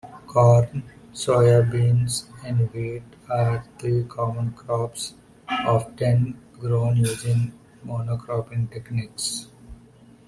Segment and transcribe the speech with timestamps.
[0.25, 0.81] Corn,
[1.13, 5.13] soybeans, and wheat are three common crops
[5.47, 7.53] often grown using
[7.85, 9.45] monocropping techniques.